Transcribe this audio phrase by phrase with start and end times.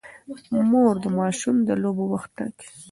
[0.69, 2.67] مور د ماشوم د لوبو وخت ټاکي.